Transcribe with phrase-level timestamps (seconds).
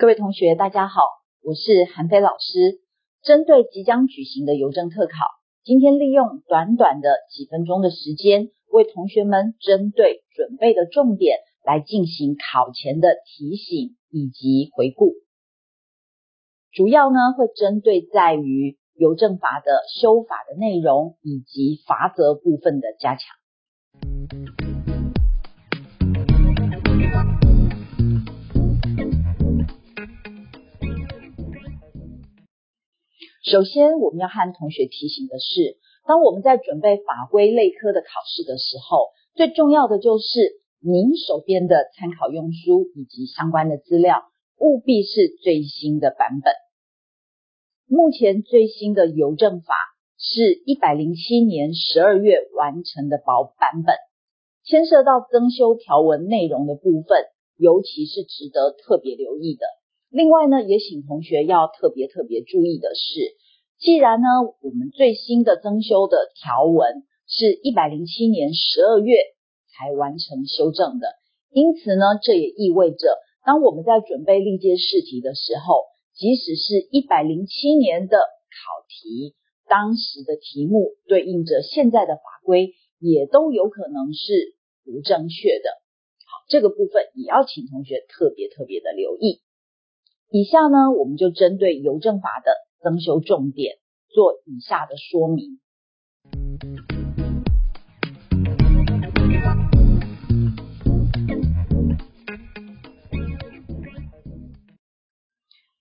[0.00, 1.02] 各位同学，大家好，
[1.42, 2.80] 我是韩飞老师。
[3.22, 5.12] 针对即将举行的邮政特考，
[5.62, 11.36] 今天利用短短的几分钟的时间，为同学们针对准备的重点
[11.66, 15.12] 来进行考前的提醒以及回顾。
[16.72, 23.39] 主要呢会针对在于邮政法的修法的内容以及罚则部分的加强。
[33.50, 44.22] 首先，我们要和同学提醒的是，当我们在准备法规类科的考试的时候，最重要的就是您手边的参考用书以及相关的资料，
[44.60, 46.54] 务必是最新的版本。
[47.88, 49.74] 目前最新的邮政法
[50.16, 53.96] 是一百零七年十二月完成的薄版本，
[54.62, 57.18] 牵涉到增修条文内容的部分，
[57.56, 59.66] 尤其是值得特别留意的。
[60.08, 63.39] 另外呢，也请同学要特别特别注意的是。
[63.80, 64.28] 既然呢，
[64.60, 69.16] 我们最新的增修的条文是一百零七年十二月
[69.72, 71.08] 才完成修正的，
[71.48, 79.34] 因此呢，这也意味着，当我们在准备历届试题的时候，即使是一百零七年的考题，
[79.66, 85.70] 当时的题目对应着现在的法规，也都有可能是不正确的。
[86.28, 89.40] 好，这个部分也要请同学特别特别的留意。
[90.28, 92.52] 以下呢，我们就针对邮政法的。
[92.82, 93.76] 增修重点
[94.08, 95.60] 做以下的说明。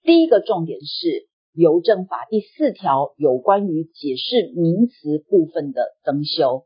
[0.03, 6.66] 第一个重点是邮政法第四条有关于解释名词部分的增修，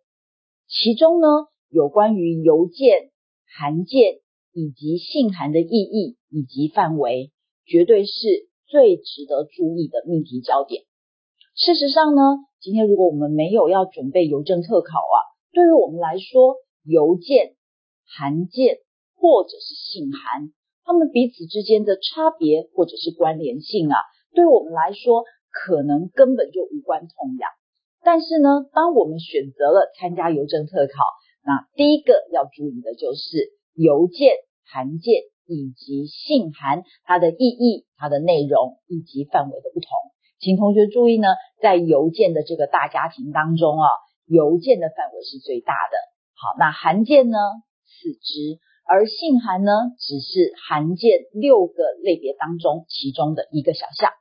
[0.68, 1.28] 其中呢
[1.70, 3.12] 有关于邮件、
[3.46, 4.20] 函件
[4.52, 7.32] 以及信函的意义以及范围，
[7.66, 8.50] 绝对是。
[8.74, 10.82] 最值得注意的命题焦点。
[11.54, 12.22] 事实上呢，
[12.60, 15.18] 今天如果我们没有要准备邮政特考啊，
[15.54, 17.54] 对于我们来说，邮件、
[18.04, 18.80] 函件
[19.14, 20.50] 或者是信函，
[20.84, 23.96] 它们彼此之间的差别或者是关联性啊，
[24.34, 27.48] 对我们来说可能根本就无关痛痒。
[28.02, 31.06] 但是呢，当我们选择了参加邮政特考，
[31.46, 34.34] 那第一个要注意的就是邮件、
[34.66, 35.14] 函件。
[35.54, 39.90] 以及信函它的意义、它的内容以及范围的不同，
[40.40, 41.28] 请同学注意呢，
[41.62, 43.88] 在邮件的这个大家庭当中啊，
[44.26, 45.96] 邮件的范围是最大的。
[46.34, 47.38] 好，那函件呢
[47.86, 54.12] 次之，而信函呢只是函件六个类别当中其中的一个小项。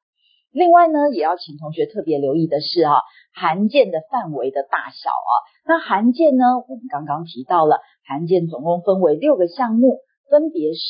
[0.52, 3.00] 另外呢，也要请同学特别留意的是啊，
[3.34, 5.32] 函件的范围的大小啊。
[5.66, 9.98] 那函件呢，我们刚刚提到了，函件总共分为六个项目。
[10.30, 10.80] 分别是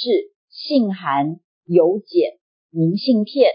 [0.52, 3.50] 信函、邮简、明信片、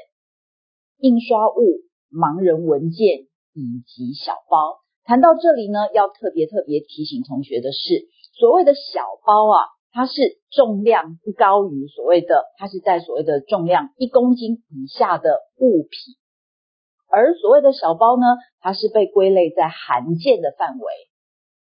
[0.97, 4.79] 印刷物、盲人文件以及小包。
[5.03, 15.29] 谈到这里呢，要特别特别提醒同学的是，所谓的小包啊，它是重量不高于所谓的，它是在所谓的重量一公斤以下的
[15.59, 16.15] 物品，
[17.11, 18.25] 而所谓的小包呢，
[18.59, 20.91] 它是被归类在函件的范围。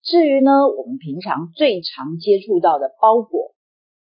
[0.03, 3.55] 至于呢，我们平常最常接触到的包裹。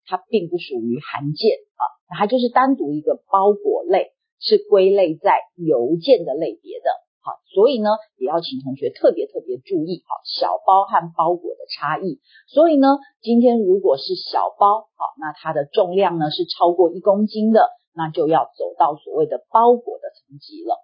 [0.05, 1.83] 它并不属于函件啊，
[2.17, 6.89] 它就是单独一个包裹类，是归类在邮件的类别的。
[7.21, 12.19] 好，所以呢，也要请同学特别特别注意，好，小包和包裹的差异。
[12.47, 12.88] 所以呢，
[13.19, 20.77] 今天如果是小包，好，那它的重量呢是超过一公斤的，那就要走到所谓的包裹的层级了。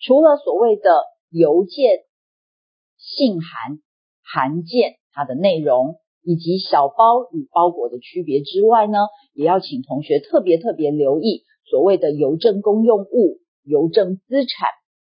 [0.00, 2.00] 除了所谓的邮件、
[2.96, 3.78] 信函、
[4.24, 6.00] 函件，它的内容。
[6.22, 8.98] 以及小包与包裹的区别之外呢，
[9.34, 14.68] 也要请同学特别特别留意所谓的邮政公用物、邮政资产、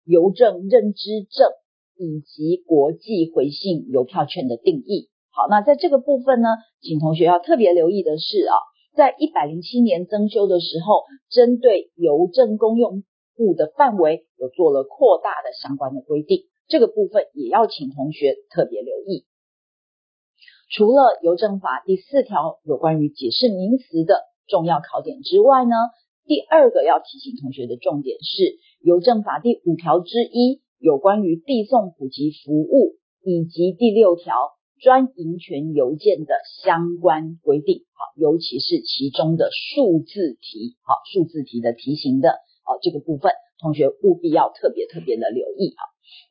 [0.06, 1.50] 邮政认知证
[1.98, 5.10] 以及国际回信邮票券的定义。
[5.32, 6.50] 好，那在这个部分呢，
[6.82, 8.54] 请同学要特别留意的是啊，
[8.96, 13.04] 在一百零七年增修的时候，针对邮政公用
[13.38, 19.26] 物的范围有做了扩大的相关的规定，这个部分也要请同学特别留意。
[20.72, 24.16] 除了邮政法第四条有关于解释名词的
[24.48, 25.76] 重要考点之外呢，
[26.26, 34.34] 第二个要提醒同学的重点是邮政法第五条之一有关于递送普及服务以及第六条
[34.80, 37.84] 专营权邮件的相关规定。
[37.92, 42.30] 好，尤其是其中的数字题，好，数字题的题型的，
[42.64, 45.76] 好，这个部分同学务必要特别特别的留意。
[45.76, 45.84] 啊，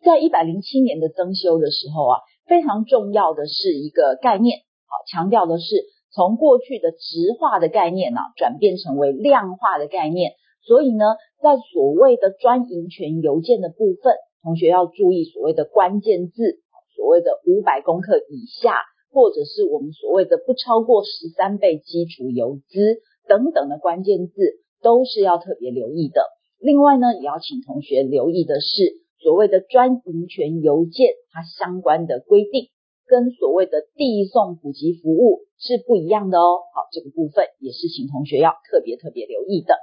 [0.04, 2.18] 在一百零七年的增修的时候啊。
[2.46, 10.32] 非常重要的是一个概念，好，强调的是从过去的直化的概念呢，转变成为量化的概念。
[10.66, 11.04] 所以呢，
[11.40, 16.58] 在所谓的专营权邮件的部分，同学要注意所谓的关键字，
[16.96, 18.74] 所谓的五百公克以下，
[19.12, 22.96] 或者是我们所谓的不超过十三倍基础邮资
[23.28, 26.24] 等等的关键字，都是要特别留意的。
[26.58, 32.68] 另外呢，也要请同学留意的是，所谓的专营权邮件它相关的规定，
[33.06, 36.58] 跟所谓的递送普及服务是不一样的哦。
[36.74, 39.74] 好，这个部分也是请同学要特别特别留意的。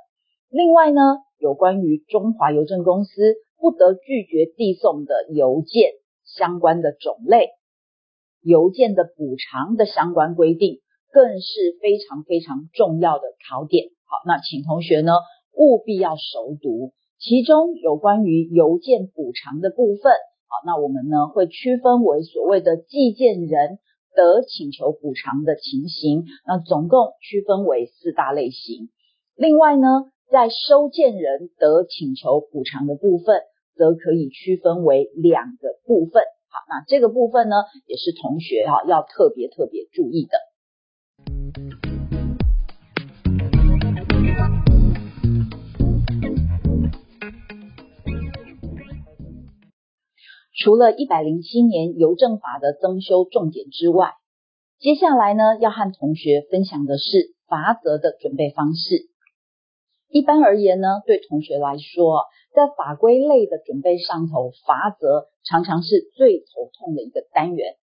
[0.50, 1.02] 另外呢，
[1.38, 3.12] 有关于中华邮政公司。
[3.60, 5.90] 不得拒绝递送的邮件
[6.24, 7.50] 相关的种类，
[8.40, 10.80] 邮件的补偿的相关规定，
[11.12, 13.88] 更是非常非常重要的考点。
[14.06, 15.12] 好，那请同学呢
[15.58, 20.12] 务必要熟读，其中有关于邮件补偿的部分。
[20.48, 23.80] 好，那我们呢会区分为所谓的寄件人
[24.16, 28.90] 得请求补偿的情形，那总共区分为四大类型。
[29.36, 30.12] 另外呢。
[30.30, 33.44] 在收件人得请求补偿的部分，
[33.78, 36.22] 则可以区分为两个部分。
[36.50, 37.56] 好，那这个部分呢，
[37.86, 41.87] 也是同学哈要特别特别注意的。
[50.68, 54.16] 除了一百零七年邮政法的增修重点之外，
[54.80, 59.08] 接下来呢，要和同学分享的是罚则的准备方式。
[60.10, 67.78] 一般而言呢，对同学来说，在法规类的准备上头，罚则常常是最头痛的一个单元。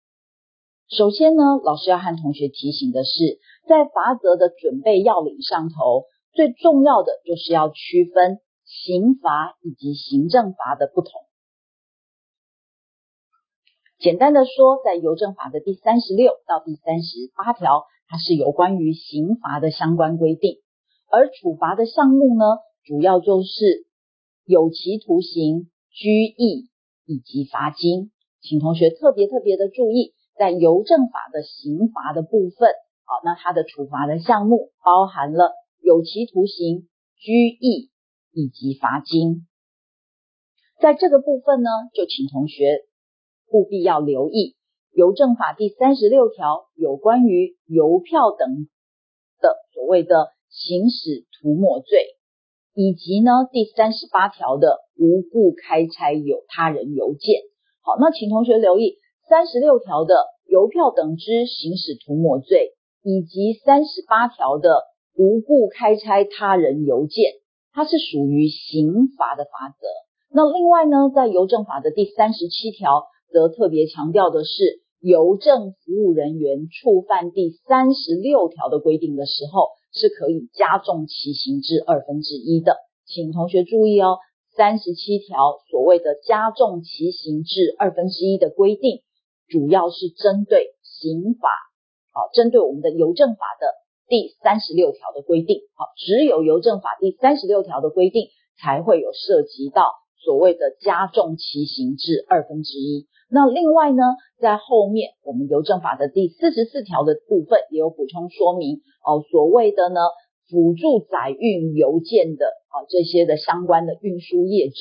[0.89, 3.37] 首先呢，老师要和同学提醒的是，
[3.67, 11.11] 在罚则的准备要领上头，最重要的就是要区分刑罚以及行政罚的不同。
[14.01, 20.57] 简单的说，在邮政法的第三十六到第三十八条，它是有关于刑罚的相关规定。
[21.11, 22.45] 而处罚的项目呢，
[22.83, 23.85] 主要就是
[24.43, 26.71] 有期徒刑、拘役
[27.05, 28.11] 以及罚金，
[28.41, 32.69] 请同学特别特别的注意，在邮政法的刑罚的部分，
[33.05, 36.87] 好，那它的处罚的项目包含了有期徒刑、
[37.17, 37.91] 拘役
[38.31, 39.45] 以及罚金，
[40.79, 42.79] 在这个部分呢，就请同学
[43.51, 44.55] 务必要留意
[44.91, 48.67] 邮政法第三十六条有关于邮票等
[49.41, 50.29] 的所谓的。
[50.53, 51.97] 行使涂抹罪，
[52.73, 57.39] 以及呢第三十八条的无故开拆有他人邮件。
[57.81, 58.97] 好，那请同学留意
[59.29, 60.13] 三十六条的
[60.45, 64.83] 邮票等之行使涂抹罪，以及三十八条的
[65.15, 67.31] 无故开拆他人邮件，
[67.71, 69.87] 它是属于刑罚的法则。
[70.35, 79.69] 那另外呢，在邮政法的第三十七条，则特别强调的是，邮政服务人员触犯第三十六条的规定的时候。
[79.93, 84.19] 是可以加重其刑至二分之一的，请同学注意哦。
[84.55, 89.01] 三十七条所谓的加重其刑至二分之一的规定，
[89.49, 91.49] 主要是针对刑法，
[92.13, 93.67] 好，针对我们的邮政法的
[94.07, 98.29] 第三十六条的规定，好，只有邮政法第三十六条的规定
[98.61, 99.91] 才会有涉及到
[100.23, 103.09] 所谓的加重其刑至二分之一。
[103.33, 104.03] 那另外呢，
[104.41, 110.01] 在后面我们邮政法的第四十四条的部分也有补充说明哦，所谓的呢
[110.49, 114.75] 辅助载运邮件的啊这些的相关的运输业者，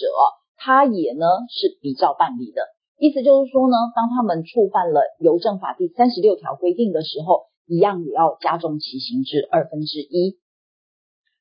[0.56, 2.62] 他也呢是比照办理的，
[2.98, 10.40] 意思就是说呢，当他们触犯了邮政法第三十六条规定的时候，一样也要加重其刑至二分之一。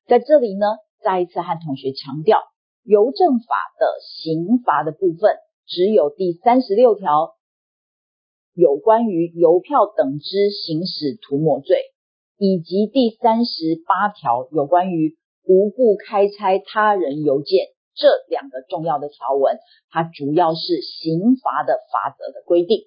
[0.06, 0.66] 在这里呢，
[1.02, 2.38] 再一次和同学强调，
[2.84, 5.34] 邮政法的刑罚的部分。
[5.70, 7.36] 只有第三十六条
[8.54, 11.78] 有关于邮票等之行使涂抹罪，
[12.38, 19.60] 以及第三十八条有关于无故开拆他人邮件这两个重要的条文，
[19.90, 22.82] 它主要是刑罚的法则的规定。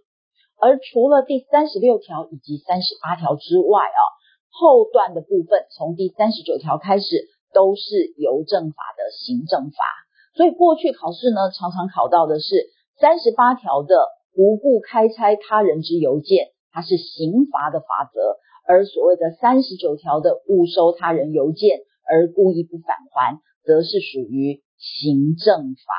[0.60, 4.02] 而除了第三十六条以及三十八条之外啊，
[4.50, 7.06] 后段的部分从第三十九条开始
[7.54, 10.03] 都是邮政法的行政法。
[10.36, 12.56] 所以过去考试呢，常常考到的是
[13.00, 13.96] 三十八条的
[14.36, 18.20] 无故开拆他人之邮件，它是刑罚的法则；
[18.68, 25.94] 而所谓的三十九条的误收他人邮件而故意不返还，则是属于行政法。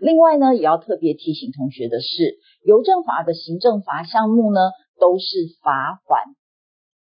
[0.00, 4.60] 另外呢，也要特别提醒同学的是，邮政法的行政罚项目呢，
[4.98, 5.26] 都是
[5.62, 6.24] 罚款，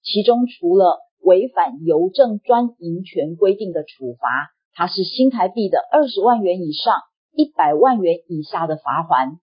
[0.02, 4.28] 其中除了违反邮政专营权规定的处罚。
[4.74, 6.94] 它是新台币的二十万元以上
[7.32, 9.38] 一百万元以下的罚款，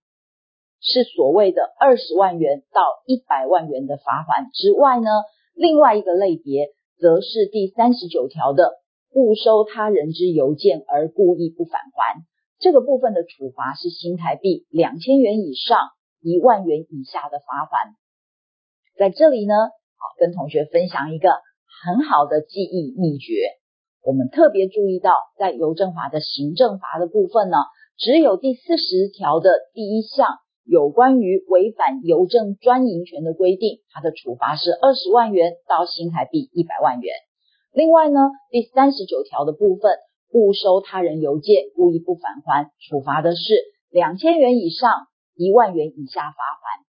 [0.82, 5.10] 是所谓的二十万元到一百万元的罚款之外呢，
[5.54, 8.74] 另外一个类别则是第三十九条的
[9.14, 12.24] 误收他人之邮件而故意不返还，
[12.60, 15.80] 这个部分的处罚是新台币两千元以上
[16.22, 17.96] 一万元以下的罚款。
[18.98, 21.30] 在这里呢，好跟同学分享一个
[21.84, 23.61] 很好的记忆秘诀。
[24.03, 27.58] 我们特别注意到，在邮政法的行政罚的部分呢，
[27.98, 37.13] 只有第四十条的第一项有关于违反邮政专营权的规定，它的处罚是二十万元到新台币一百万元。
[37.72, 39.91] 另外呢，第三十九条的部分
[40.34, 43.53] 误收他人邮件故意不返还，处罚的是
[43.91, 44.91] 两千元以上
[45.36, 46.86] 一万元以下罚款。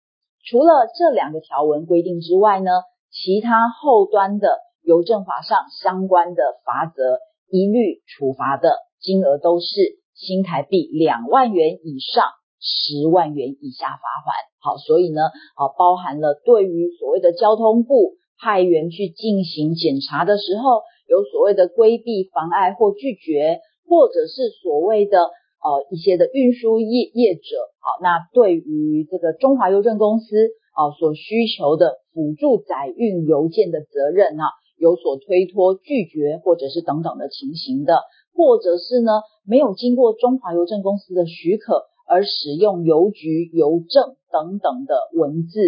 [0.44, 2.70] 除了这两个条文规定之外呢，
[3.10, 7.18] 其他后端的邮政法上相关的罚则，
[7.48, 9.66] 一律处罚的金额都是
[10.14, 12.24] 新台币两万元以上
[12.60, 14.34] 十万元以下罚款。
[14.60, 15.22] 好，所以呢，
[15.56, 25.30] 啊，包含了对于所谓的交通部派员去进行检查的时候，有所谓的规避、妨碍或拒绝，或者是所谓的。
[25.62, 27.42] 呃，一些的运输业业者，
[27.80, 30.24] 好，那对于这个中华邮政公司
[30.72, 34.44] 啊所需求的辅助载运邮件的责任啊，
[34.80, 38.00] 有所推脱、拒绝或者是等等的情形的，
[38.32, 39.12] 或者是呢
[39.44, 45.60] 没有经过中华邮政公司的许可而使用邮局邮政等等的文字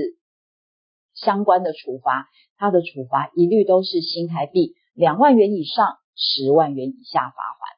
[1.14, 2.26] 相关的处罚，
[2.56, 7.71] 它的处罚一律都是新台币两万元以上十万元以下罚款。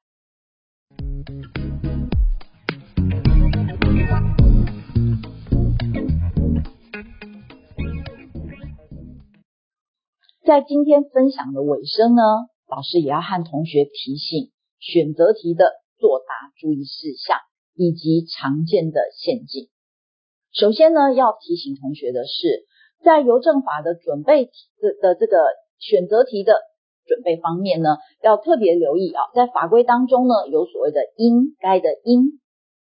[10.44, 12.20] 在今天分享的尾声呢，
[12.68, 15.64] 老师也要和同学提醒选择题的
[15.96, 17.38] 作答注意事项
[17.74, 19.70] 以及常见的陷阱。
[20.52, 22.66] 首先呢，要提醒同学的是，
[23.02, 25.38] 在邮政法的准备的的这个
[25.78, 26.52] 选择题的
[27.06, 32.38] 准备方面呢，要特别留意啊，在法规当中呢，有所谓的应该的应、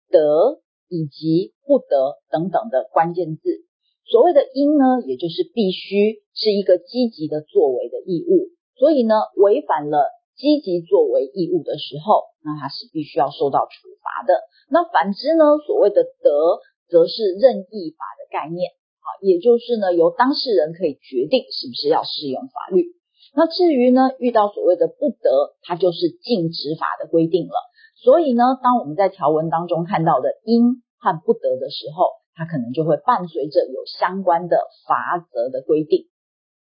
[0.10, 3.67] 得以及不得等等的关键字。
[4.10, 10.00] 所谓的应呢，也就是必须是一个积极的作为的义务，所以呢，违反了
[10.38, 14.40] 积极作为义务的时候，那它是必须要受到处罚的。
[14.70, 16.30] 那反之呢，所谓的得，
[16.88, 18.72] 则是任意法的概念，
[19.04, 22.96] 好，也就是呢，由当事人可以决定是不是要适用法律。
[23.36, 27.56] 那至于呢，遇到所谓的不得，它就是禁止法的规定了。
[27.98, 36.06] 所以呢，当我们在条文当中看到的应和不得的时候，它可能就会伴随着有相关的罚则的规定。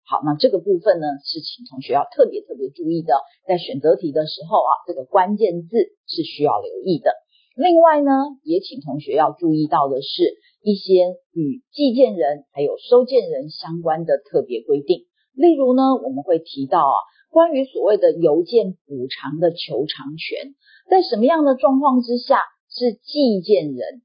[0.04, 3.14] 好，那这个部分呢，是请同学要特别特别注意的，
[3.48, 5.76] 在选择题的时候啊，这个关键字
[6.06, 7.14] 是需要留意的。
[7.56, 8.10] 另外呢，
[8.42, 15.06] 也请同学要注意到的是一些与寄件人还有收件人相关的特别规定。
[15.32, 16.96] 例如呢，我们会提到啊，
[17.30, 20.54] 关于所谓的邮件补偿的求偿权，
[20.90, 24.02] 在什么样的状况之下是寄件人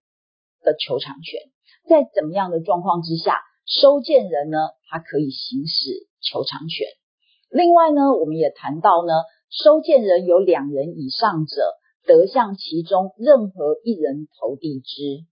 [0.61, 1.41] 的求偿权？
[1.87, 4.57] 在怎么样的状况之下，收件人呢，
[4.89, 6.85] 他可以行使求偿权。
[7.49, 9.13] 另外呢，我们也谈到呢，
[9.49, 11.61] 收件人有两人以上者，
[12.05, 15.25] 得向其中任何一人投递之。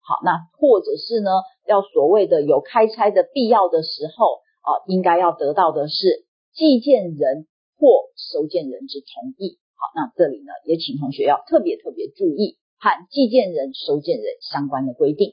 [0.00, 1.30] 好，那或者是呢，
[1.66, 7.46] 要所谓的有开差的必要的时候，啊，应该要得到的是寄件人
[7.78, 9.58] 或收件人之同意。
[9.76, 15.32] 好，那这里呢，也请同学要特别特别注意和寄件人、收件人相关的规定。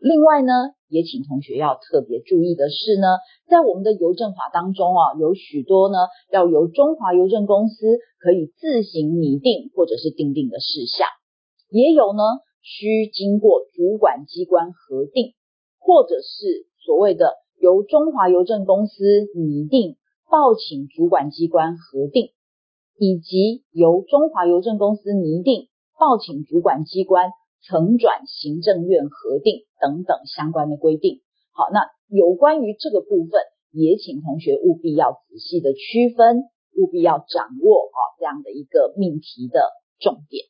[0.00, 0.52] 另外呢，
[0.88, 3.06] 也请同学要特别注意的是呢，
[3.48, 5.98] 在我们的邮政法当中啊，有许多呢
[6.32, 11.06] 要由中华邮政公司可以自行拟定或者是订定的事项，
[11.68, 12.22] 也有呢
[12.62, 15.34] 需经过主管机关核定，
[15.78, 19.04] 或者是所谓的由中华邮政公司
[19.36, 19.98] 拟定
[20.30, 22.30] 报请主管机关核定，
[22.96, 27.32] 以及由中华邮政公司拟定报请主管机关。
[27.62, 31.20] 曾转行政院核定等等相关的规定。
[31.52, 33.40] 好，那有关于这个部分，
[33.70, 36.44] 也请同学务必要仔细的区分，
[36.78, 39.60] 务必要掌握啊这样的一个命题的
[39.98, 40.46] 重点。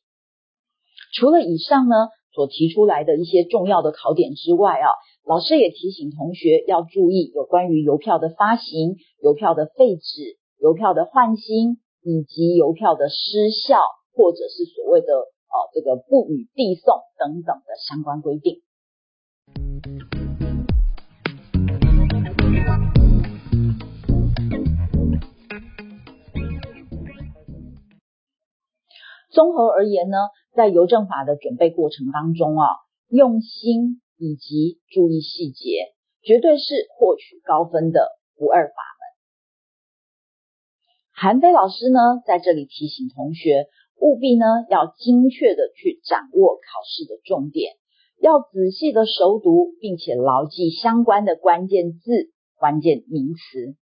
[1.13, 1.95] 除了以上呢
[2.33, 4.87] 所提出来的一些重要的考点之外啊，
[5.25, 13.77] 老师也提醒同学要注意有关于邮票的发行、邮票的废止、邮票的换新以及邮票的失效，
[14.13, 15.07] 或者是所谓的。
[15.51, 18.61] 哦，这个不予递送等等的相关规定。
[29.29, 30.17] 综合而言呢，
[30.53, 32.67] 在邮政法的准备过程当中啊，
[33.07, 39.01] 用心以及注意细节，绝对是获取高分的不二法门。
[41.13, 43.67] 韩飞老师呢，在这里提醒同学，
[44.01, 47.75] 务必呢要精确的去掌握考试的重点，
[48.19, 53.75] 要仔细的熟读，并且牢记相关的关键字、关键名词。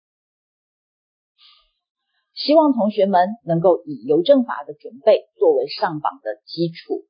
[2.33, 7.05] 希望同学们能够以邮政法的准备作为上榜的基础。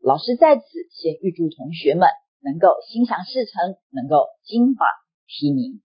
[0.00, 2.08] 老师在此先预祝同学们
[2.40, 4.86] 能够心想事成，能够金榜
[5.26, 5.80] 题名。